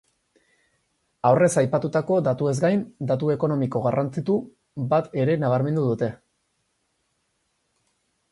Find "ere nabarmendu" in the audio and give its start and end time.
5.25-5.83